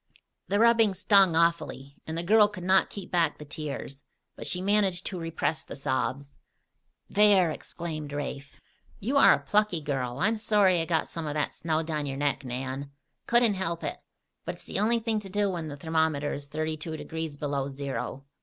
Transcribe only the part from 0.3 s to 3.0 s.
"The rubbing stung awfully, and the girl could not